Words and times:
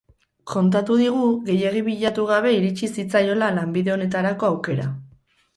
Kontatu 0.51 0.95
digu 1.01 1.27
gehiegi 1.49 1.83
bilatu 1.89 2.25
gabe 2.31 2.53
iritsi 2.61 2.91
zitzaiola 2.97 3.51
lanbide 3.59 3.97
honetarako 3.97 4.53
aukera. 4.57 4.91